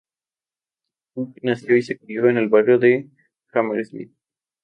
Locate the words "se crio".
1.83-2.27